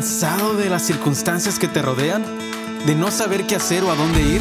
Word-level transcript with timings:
cansado 0.00 0.54
de 0.54 0.70
las 0.70 0.80
circunstancias 0.86 1.58
que 1.58 1.68
te 1.68 1.82
rodean? 1.82 2.24
¿De 2.86 2.94
no 2.94 3.10
saber 3.10 3.46
qué 3.46 3.56
hacer 3.56 3.82
o 3.84 3.92
a 3.92 3.96
dónde 3.96 4.22
ir? 4.22 4.40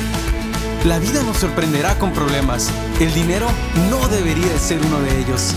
La 0.86 1.00
vida 1.00 1.22
nos 1.24 1.36
sorprenderá 1.36 2.00
con 2.00 2.14
problemas. 2.14 2.72
El 3.02 3.14
dinero 3.14 3.46
no 3.90 4.08
debería 4.08 4.48
de 4.48 4.58
ser 4.58 4.80
uno 4.86 5.02
de 5.02 5.20
ellos. 5.20 5.54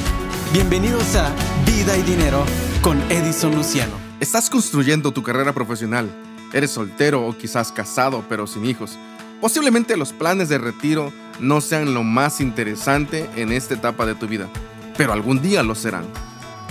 Bienvenidos 0.53 1.15
a 1.15 1.33
Vida 1.65 1.97
y 1.97 2.03
Dinero 2.03 2.45
con 2.81 3.01
Edison 3.13 3.55
Luciano. 3.55 3.93
Estás 4.19 4.51
construyendo 4.51 5.13
tu 5.13 5.23
carrera 5.23 5.53
profesional. 5.53 6.11
Eres 6.53 6.73
soltero 6.73 7.25
o 7.25 7.39
quizás 7.39 7.71
casado 7.71 8.25
pero 8.29 8.49
sin 8.49 8.65
hijos. 8.65 8.99
Posiblemente 9.41 9.97
los 9.97 10.13
planes 10.13 10.49
de 10.49 10.59
retiro 10.59 11.13
no 11.39 11.61
sean 11.61 11.95
lo 11.95 12.03
más 12.03 12.41
interesante 12.41 13.31
en 13.37 13.53
esta 13.53 13.75
etapa 13.75 14.05
de 14.05 14.17
tu 14.17 14.27
vida, 14.27 14.49
pero 14.97 15.13
algún 15.13 15.41
día 15.41 15.63
lo 15.63 15.77
serán. 15.77 16.07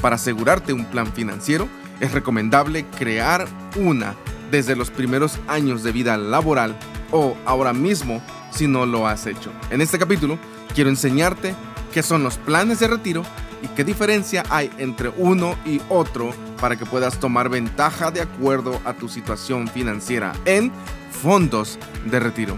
Para 0.02 0.18
asegurarte 0.18 0.73
un 0.73 0.84
plan 0.84 1.13
financiero, 1.13 1.70
es 2.02 2.11
recomendable 2.11 2.86
crear 2.97 3.47
una 3.77 4.15
desde 4.50 4.75
los 4.75 4.92
primeros 4.92 5.39
años 5.47 5.83
de 5.83 5.93
vida 5.93 6.18
laboral 6.18 6.75
o 7.11 7.37
ahora 7.46 7.71
mismo 7.71 8.21
si 8.51 8.68
no 8.68 8.86
lo 8.86 9.07
has 9.07 9.28
hecho. 9.28 9.51
En 9.69 9.79
este 9.79 9.97
capítulo 9.97 10.37
quiero 10.75 10.89
enseñarte 10.89 11.56
qué 11.93 12.04
son 12.04 12.23
los 12.23 12.37
planes 12.37 12.79
de 12.79 12.87
retiro 12.87 13.23
y 13.61 13.68
qué 13.68 13.83
diferencia 13.83 14.43
hay 14.50 14.69
entre 14.78 15.09
uno 15.09 15.56
y 15.65 15.79
otro 15.87 16.32
para 16.59 16.75
que 16.75 16.86
puedas 16.86 17.19
tomar 17.19 17.50
ventaja 17.50 18.11
de 18.11 18.21
acuerdo 18.21 18.81
a 18.83 18.93
tu 18.93 19.07
situación 19.07 19.68
financiera 19.68 20.33
en 20.45 20.71
fondos 21.11 21.78
de 22.06 22.20
retiro. 22.20 22.57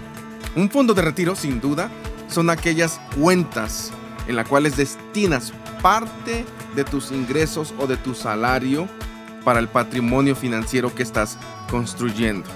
Un 0.56 0.70
fondo 0.70 0.94
de 0.94 1.02
retiro, 1.02 1.36
sin 1.36 1.60
duda, 1.60 1.90
son 2.28 2.50
aquellas 2.50 3.02
cuentas 3.20 3.92
en 4.28 4.38
las 4.38 4.48
cuales 4.48 4.78
destinas 4.78 5.52
parte 5.82 6.46
de 6.76 6.84
tus 6.86 7.12
ingresos 7.12 7.74
o 7.78 7.88
de 7.88 7.98
tu 7.98 8.16
salario 8.16 8.88
para 9.44 9.60
el 9.60 9.68
patrimonio 9.68 10.36
financiero 10.36 10.94
que 10.94 11.04
estás 11.04 11.38
construyendo. 11.70 12.50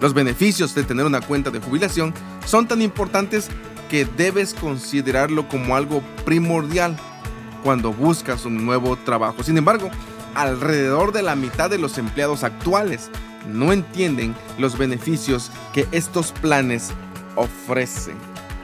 Los 0.00 0.14
beneficios 0.14 0.74
de 0.74 0.82
tener 0.82 1.06
una 1.06 1.20
cuenta 1.20 1.50
de 1.50 1.60
jubilación 1.60 2.12
son 2.44 2.66
tan 2.66 2.82
importantes 2.82 3.48
que 3.88 4.04
debes 4.04 4.54
considerarlo 4.54 5.48
como 5.48 5.76
algo 5.76 6.02
primordial 6.24 6.96
cuando 7.62 7.92
buscas 7.92 8.44
un 8.44 8.64
nuevo 8.64 8.96
trabajo. 8.96 9.42
Sin 9.42 9.56
embargo, 9.58 9.90
alrededor 10.34 11.12
de 11.12 11.22
la 11.22 11.36
mitad 11.36 11.70
de 11.70 11.78
los 11.78 11.98
empleados 11.98 12.42
actuales 12.42 13.10
no 13.46 13.72
entienden 13.72 14.34
los 14.58 14.76
beneficios 14.76 15.50
que 15.72 15.86
estos 15.92 16.32
planes 16.32 16.90
ofrecen. 17.36 18.16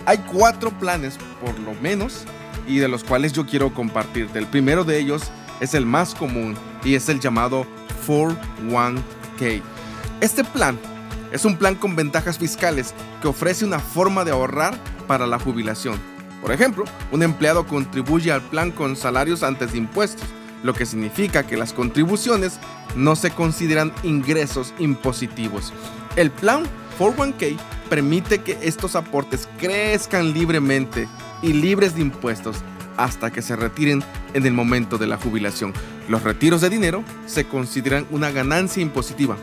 Hay 0.06 0.18
cuatro 0.18 0.70
planes, 0.70 1.18
por 1.40 1.58
lo 1.60 1.74
menos, 1.80 2.24
y 2.66 2.78
de 2.78 2.88
los 2.88 3.04
cuales 3.04 3.32
yo 3.32 3.46
quiero 3.46 3.72
compartirte. 3.72 4.38
El 4.38 4.46
primero 4.46 4.84
de 4.84 4.98
ellos 4.98 5.30
es 5.60 5.74
el 5.74 5.86
más 5.86 6.14
común 6.14 6.56
y 6.84 6.94
es 6.94 7.08
el 7.08 7.20
llamado 7.20 7.66
401k. 8.06 9.62
Este 10.20 10.44
plan 10.44 10.78
es 11.32 11.44
un 11.44 11.56
plan 11.56 11.74
con 11.74 11.94
ventajas 11.94 12.38
fiscales 12.38 12.94
que 13.20 13.28
ofrece 13.28 13.64
una 13.64 13.78
forma 13.78 14.24
de 14.24 14.30
ahorrar 14.30 14.74
para 15.06 15.26
la 15.26 15.38
jubilación. 15.38 15.98
Por 16.40 16.52
ejemplo, 16.52 16.84
un 17.10 17.22
empleado 17.22 17.66
contribuye 17.66 18.32
al 18.32 18.42
plan 18.42 18.70
con 18.70 18.96
salarios 18.96 19.42
antes 19.42 19.72
de 19.72 19.78
impuestos, 19.78 20.26
lo 20.62 20.72
que 20.72 20.86
significa 20.86 21.46
que 21.46 21.56
las 21.56 21.72
contribuciones 21.72 22.58
no 22.96 23.16
se 23.16 23.30
consideran 23.30 23.92
ingresos 24.02 24.72
impositivos. 24.78 25.72
El 26.16 26.30
plan 26.30 26.64
401k 26.98 27.56
permite 27.88 28.38
que 28.38 28.58
estos 28.62 28.96
aportes 28.96 29.48
crezcan 29.58 30.32
libremente 30.32 31.08
y 31.42 31.52
libres 31.52 31.94
de 31.94 32.02
impuestos 32.02 32.56
hasta 32.98 33.30
que 33.30 33.40
se 33.40 33.56
retiren 33.56 34.04
en 34.34 34.44
el 34.44 34.52
momento 34.52 34.98
de 34.98 35.06
la 35.06 35.16
jubilación. 35.16 35.72
Los 36.08 36.22
retiros 36.22 36.60
de 36.60 36.68
dinero 36.68 37.02
se 37.26 37.46
consideran 37.46 38.06
una 38.10 38.30
ganancia 38.30 38.82
impositiva. 38.82 39.36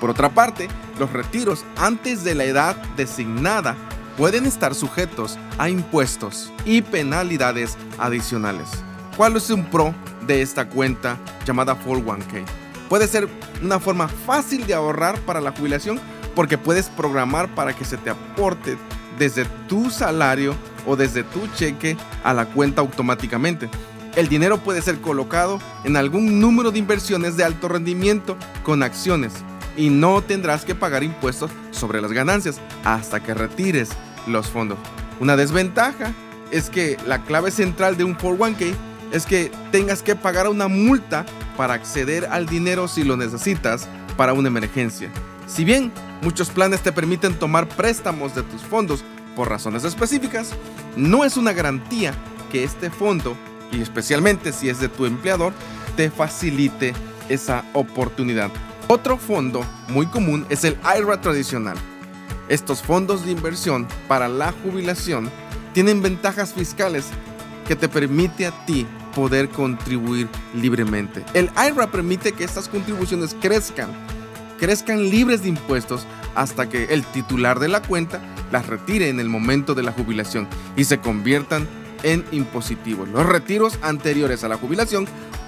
Por 0.00 0.08
otra 0.08 0.30
parte, 0.30 0.68
los 0.98 1.12
retiros 1.12 1.66
antes 1.76 2.24
de 2.24 2.34
la 2.34 2.44
edad 2.44 2.76
designada 2.96 3.76
pueden 4.16 4.46
estar 4.46 4.74
sujetos 4.74 5.38
a 5.58 5.68
impuestos 5.68 6.50
y 6.64 6.80
penalidades 6.82 7.76
adicionales. 7.98 8.68
¿Cuál 9.16 9.36
es 9.36 9.50
un 9.50 9.64
pro 9.66 9.94
de 10.26 10.40
esta 10.40 10.68
cuenta 10.68 11.18
llamada 11.46 11.78
401k? 11.78 12.44
Puede 12.88 13.06
ser 13.06 13.28
una 13.62 13.78
forma 13.78 14.08
fácil 14.08 14.66
de 14.66 14.74
ahorrar 14.74 15.18
para 15.20 15.40
la 15.40 15.52
jubilación 15.52 16.00
porque 16.34 16.58
puedes 16.58 16.88
programar 16.88 17.54
para 17.54 17.74
que 17.74 17.84
se 17.84 17.96
te 17.96 18.10
aporte 18.10 18.78
desde 19.18 19.44
tu 19.68 19.90
salario 19.90 20.54
o 20.86 20.96
desde 20.96 21.22
tu 21.22 21.46
cheque 21.54 21.96
a 22.24 22.34
la 22.34 22.46
cuenta 22.46 22.80
automáticamente. 22.80 23.68
El 24.16 24.28
dinero 24.28 24.58
puede 24.58 24.82
ser 24.82 25.00
colocado 25.00 25.60
en 25.84 25.96
algún 25.96 26.40
número 26.40 26.70
de 26.70 26.78
inversiones 26.78 27.36
de 27.36 27.44
alto 27.44 27.68
rendimiento 27.68 28.36
con 28.64 28.82
acciones 28.82 29.32
y 29.76 29.88
no 29.88 30.20
tendrás 30.22 30.64
que 30.64 30.74
pagar 30.74 31.04
impuestos 31.04 31.50
sobre 31.70 32.00
las 32.00 32.12
ganancias 32.12 32.60
hasta 32.84 33.22
que 33.22 33.34
retires 33.34 33.90
los 34.26 34.48
fondos. 34.48 34.78
Una 35.20 35.36
desventaja 35.36 36.12
es 36.50 36.70
que 36.70 36.96
la 37.06 37.22
clave 37.22 37.50
central 37.50 37.96
de 37.96 38.04
un 38.04 38.16
401k 38.16 38.74
es 39.12 39.26
que 39.26 39.50
tengas 39.70 40.02
que 40.02 40.16
pagar 40.16 40.48
una 40.48 40.68
multa 40.68 41.24
para 41.56 41.74
acceder 41.74 42.26
al 42.26 42.46
dinero 42.46 42.88
si 42.88 43.04
lo 43.04 43.16
necesitas 43.16 43.88
para 44.16 44.32
una 44.32 44.48
emergencia. 44.48 45.10
Si 45.46 45.64
bien 45.64 45.92
muchos 46.22 46.50
planes 46.50 46.80
te 46.80 46.92
permiten 46.92 47.34
tomar 47.34 47.68
préstamos 47.68 48.34
de 48.34 48.42
tus 48.42 48.62
fondos 48.62 49.04
por 49.36 49.48
razones 49.48 49.84
específicas, 49.84 50.50
no 50.96 51.24
es 51.24 51.36
una 51.36 51.52
garantía 51.52 52.14
que 52.50 52.64
este 52.64 52.90
fondo, 52.90 53.36
y 53.70 53.80
especialmente 53.80 54.52
si 54.52 54.68
es 54.68 54.80
de 54.80 54.88
tu 54.88 55.06
empleador, 55.06 55.52
te 55.96 56.10
facilite 56.10 56.94
esa 57.28 57.64
oportunidad. 57.72 58.50
Otro 58.88 59.16
fondo 59.16 59.64
muy 59.88 60.06
común 60.06 60.44
es 60.48 60.64
el 60.64 60.76
IRA 60.98 61.20
tradicional. 61.20 61.76
Estos 62.48 62.82
fondos 62.82 63.24
de 63.24 63.30
inversión 63.30 63.86
para 64.08 64.28
la 64.28 64.52
jubilación 64.64 65.30
tienen 65.72 66.02
ventajas 66.02 66.52
fiscales 66.52 67.06
que 67.68 67.76
te 67.76 67.88
permite 67.88 68.46
a 68.46 68.66
ti 68.66 68.86
poder 69.14 69.48
contribuir 69.48 70.28
libremente. 70.54 71.24
El 71.34 71.50
IRA 71.56 71.90
permite 71.90 72.32
que 72.32 72.42
estas 72.42 72.68
contribuciones 72.68 73.36
crezcan, 73.40 73.90
crezcan 74.58 75.08
libres 75.08 75.42
de 75.42 75.50
impuestos 75.50 76.04
hasta 76.34 76.68
que 76.68 76.86
el 76.86 77.04
titular 77.04 77.60
de 77.60 77.68
la 77.68 77.82
cuenta 77.82 78.20
las 78.50 78.66
retire 78.66 79.08
en 79.08 79.20
el 79.20 79.28
momento 79.28 79.74
de 79.74 79.82
la 79.82 79.92
jubilación 79.92 80.48
y 80.76 80.84
se 80.84 80.98
conviertan 80.98 81.68
en 82.02 82.24
impositivos. 82.32 83.08
Los 83.08 83.26
retiros 83.26 83.78
anteriores 83.82 84.44
a 84.44 84.48
la 84.48 84.56
jubilación 84.56 85.06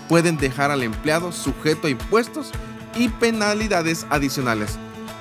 pueden 0.08 0.36
dejar 0.36 0.70
al 0.70 0.82
empleado 0.82 1.32
sujeto 1.32 1.86
a 1.86 1.90
impuestos 1.90 2.50
y 2.96 3.08
penalidades 3.08 4.06
adicionales. 4.10 4.78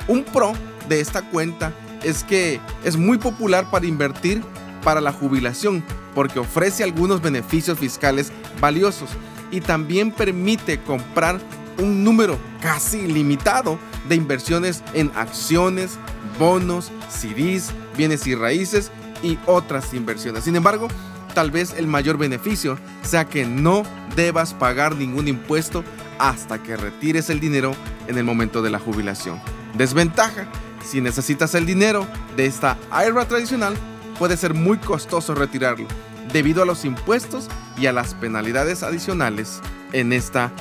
Un 0.08 0.24
pro 0.24 0.54
de 0.90 1.00
esta 1.00 1.22
cuenta 1.22 1.74
es 2.04 2.24
que 2.24 2.60
es 2.84 2.98
muy 2.98 3.18
popular 3.18 3.70
para 3.70 3.86
invertir 3.86 4.42
para 4.84 5.02
la 5.02 5.14
jubilación 5.14 5.84
porque 6.16 6.40
ofrece 6.40 6.84
algunos 6.84 7.22
beneficios 7.22 7.80
fiscales 7.80 8.32
valiosos 8.60 9.10
y 9.52 9.62
también 9.62 10.12
permite 10.12 10.82
comprar 10.82 11.40
un 11.78 12.04
número 12.04 12.38
casi 12.62 13.00
ilimitado 13.00 13.78
de 14.08 14.16
inversiones 14.16 14.84
en 14.94 15.12
acciones, 15.16 15.98
bonos, 16.38 16.92
CDs, 17.10 17.72
bienes 17.98 18.26
y 18.28 18.36
raíces 18.36 18.92
y 19.24 19.38
otras 19.46 19.94
inversiones. 19.94 20.44
Sin 20.44 20.56
embargo, 20.56 20.88
tal 21.34 21.52
vez 21.52 21.74
el 21.78 21.88
mayor 21.88 22.18
beneficio 22.18 22.78
sea 23.02 23.26
que 23.26 23.46
no 23.46 23.84
debas 24.16 24.54
pagar 24.54 24.96
ningún 24.96 25.28
impuesto 25.28 25.84
hasta 26.20 26.62
que 26.62 26.78
retires 26.78 27.30
el 27.30 27.40
dinero 27.40 27.74
en 28.08 28.18
el 28.18 28.24
momento 28.24 28.62
de 28.62 28.70
la 28.70 28.80
jubilación. 28.80 29.40
Desventaja, 29.76 30.48
si 30.84 31.02
necesitas 31.02 31.56
el 31.56 31.66
dinero 31.66 32.08
de 32.36 32.46
esta 32.46 32.78
IRA 32.92 33.26
tradicional, 33.28 33.76
puede 34.20 34.38
ser 34.38 34.54
muy 34.54 34.78
costoso 34.78 35.34
retirarlo 35.34 35.88
debido 36.32 36.62
a 36.62 36.66
los 36.66 36.86
impuestos 36.86 37.48
y 37.78 37.88
a 37.88 37.94
las 37.94 38.14
penalidades 38.14 38.84
adicionales 38.84 39.62
en 39.94 40.14
esta 40.14 40.52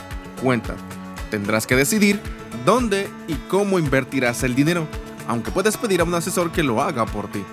cuenta. 0.43 0.75
Tendrás 1.31 1.67
que 1.67 1.77
decidir 1.77 2.21
dónde 2.65 3.09
y 3.29 3.35
cómo 3.49 3.79
invertirás 3.79 4.43
el 4.43 4.55
dinero 4.55 4.89
aunque 5.31 5.53
puedes 5.53 5.77
pedir 5.77 6.01
a 6.01 6.05
un 6.05 6.13
asesor 6.13 6.51
que 6.51 6.65
lo 6.65 6.83
haga 6.83 7.07
por 7.07 7.31
ti. 7.31 7.45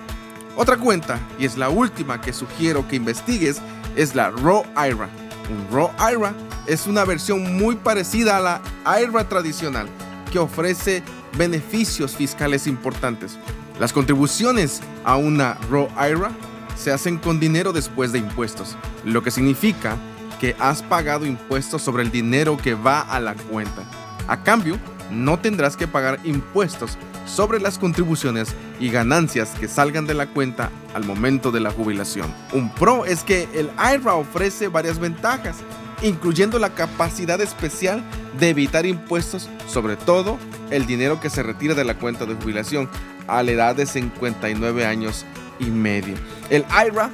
Otra 0.56 0.76
cuenta, 0.76 1.20
y 1.38 1.44
es 1.44 1.56
la 1.56 1.68
última 1.68 2.20
que 2.20 2.32
sugiero 2.32 2.88
que 2.88 2.96
investigues, 2.96 3.62
es 3.94 4.16
la 4.16 4.30
Raw 4.30 4.64
IRA. 4.74 5.08
Un 5.48 5.72
Raw 5.72 5.92
IRA 6.12 6.34
es 6.66 6.88
una 6.88 7.04
versión 7.04 7.56
muy 7.56 7.76
parecida 7.76 8.36
a 8.36 8.40
la 8.40 9.00
IRA 9.00 9.28
tradicional, 9.28 9.88
que 10.32 10.40
ofrece 10.40 11.04
beneficios 11.36 12.16
fiscales 12.16 12.66
importantes. 12.66 13.38
Las 13.78 13.92
contribuciones 13.92 14.80
a 15.04 15.14
una 15.14 15.56
Raw 15.70 15.88
IRA 15.96 16.32
se 16.74 16.90
hacen 16.90 17.16
con 17.16 17.38
dinero 17.38 17.72
después 17.72 18.10
de 18.10 18.18
impuestos, 18.18 18.76
lo 19.04 19.22
que 19.22 19.30
significa 19.30 19.96
que 20.40 20.56
has 20.58 20.82
pagado 20.82 21.26
impuestos 21.26 21.80
sobre 21.82 22.02
el 22.02 22.10
dinero 22.10 22.56
que 22.56 22.74
va 22.74 23.02
a 23.02 23.20
la 23.20 23.34
cuenta. 23.34 23.84
A 24.26 24.42
cambio, 24.42 24.80
no 25.10 25.38
tendrás 25.38 25.76
que 25.76 25.88
pagar 25.88 26.18
impuestos 26.24 26.98
sobre 27.26 27.60
las 27.60 27.78
contribuciones 27.78 28.54
y 28.80 28.90
ganancias 28.90 29.50
que 29.58 29.68
salgan 29.68 30.06
de 30.06 30.14
la 30.14 30.26
cuenta 30.26 30.70
al 30.94 31.04
momento 31.04 31.50
de 31.50 31.60
la 31.60 31.70
jubilación. 31.70 32.32
Un 32.52 32.72
pro 32.74 33.04
es 33.04 33.22
que 33.22 33.48
el 33.54 33.70
IRA 33.78 34.14
ofrece 34.14 34.68
varias 34.68 34.98
ventajas 34.98 35.56
incluyendo 36.02 36.58
la 36.58 36.70
capacidad 36.70 37.40
especial 37.40 38.02
de 38.38 38.50
evitar 38.50 38.86
impuestos, 38.86 39.48
sobre 39.66 39.96
todo 39.96 40.38
el 40.70 40.86
dinero 40.86 41.20
que 41.20 41.30
se 41.30 41.42
retira 41.42 41.74
de 41.74 41.84
la 41.84 41.98
cuenta 41.98 42.24
de 42.24 42.34
jubilación 42.34 42.88
a 43.26 43.42
la 43.42 43.50
edad 43.52 43.76
de 43.76 43.86
59 43.86 44.86
años 44.86 45.24
y 45.58 45.66
medio. 45.66 46.14
El 46.50 46.64
IRA 46.70 47.10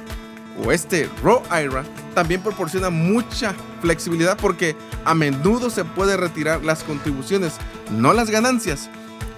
o 0.63 0.71
este 0.71 1.09
Roth 1.23 1.45
IRA 1.51 1.83
también 2.15 2.41
proporciona 2.41 2.89
mucha 2.89 3.53
flexibilidad 3.81 4.37
porque 4.37 4.75
a 5.03 5.13
menudo 5.13 5.69
se 5.69 5.85
puede 5.85 6.17
retirar 6.17 6.63
las 6.63 6.83
contribuciones, 6.83 7.53
no 7.91 8.13
las 8.13 8.31
ganancias, 8.31 8.89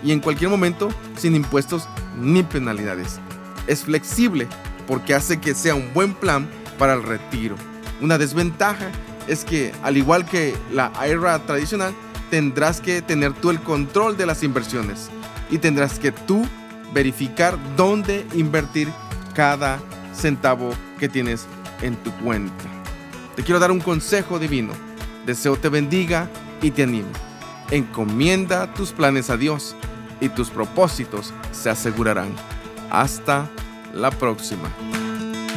y 0.01 0.13
en 0.13 0.21
cualquier 0.21 0.49
momento 0.49 0.87
sin 1.17 1.35
impuestos 1.35 1.89
ni 2.17 2.43
penalidades. 2.43 3.19
Es 3.67 3.83
flexible 3.83 4.47
porque 4.87 5.13
hace 5.13 5.41
que 5.41 5.53
sea 5.53 5.75
un 5.75 5.93
buen 5.93 6.13
plan 6.13 6.47
para 6.79 6.93
el 6.93 7.03
retiro. 7.03 7.55
Una 7.99 8.17
desventaja 8.17 8.89
es 9.27 9.43
que, 9.43 9.73
al 9.83 9.97
igual 9.97 10.25
que 10.25 10.55
la 10.71 10.91
IRA 11.05 11.39
tradicional, 11.39 11.93
tendrás 12.29 12.79
que 12.79 13.01
tener 13.01 13.33
tú 13.33 13.49
el 13.49 13.59
control 13.59 14.15
de 14.15 14.25
las 14.25 14.43
inversiones 14.43 15.09
y 15.49 15.57
tendrás 15.57 15.99
que 15.99 16.11
tú 16.11 16.45
verificar 16.93 17.57
dónde 17.75 18.25
invertir 18.33 18.87
cada 19.33 19.79
centavo 20.13 20.71
que 20.99 21.09
tienes 21.09 21.47
en 21.81 21.95
tu 21.97 22.11
cuenta. 22.17 22.65
Te 23.35 23.43
quiero 23.43 23.59
dar 23.59 23.71
un 23.71 23.79
consejo 23.79 24.39
divino. 24.39 24.73
Deseo 25.25 25.57
te 25.57 25.69
bendiga 25.69 26.29
y 26.61 26.71
te 26.71 26.83
anime. 26.83 27.09
Encomienda 27.69 28.73
tus 28.73 28.91
planes 28.91 29.29
a 29.29 29.37
Dios 29.37 29.75
y 30.19 30.29
tus 30.29 30.49
propósitos 30.49 31.33
se 31.51 31.69
asegurarán. 31.69 32.33
Hasta 32.89 33.49
la 33.93 34.11
próxima. 34.11 34.69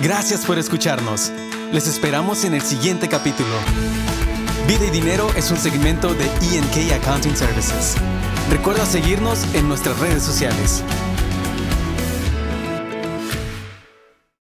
Gracias 0.03 0.45
por 0.45 0.59
escucharnos. 0.59 1.31
Les 1.73 1.87
esperamos 1.87 2.45
en 2.45 2.55
el 2.55 2.63
siguiente 2.63 3.09
capítulo. 3.09 3.55
Vida 4.67 4.87
y 4.87 4.91
Dinero 4.91 5.29
es 5.37 5.51
un 5.51 5.57
segmento 5.57 6.15
de 6.15 6.25
ENK 6.25 6.93
Accounting 7.01 7.37
Services. 7.37 7.97
Recuerda 8.51 8.85
seguirnos 8.85 9.47
en 9.55 9.69
nuestras 9.69 9.99
redes 9.99 10.23
sociales. 10.23 10.83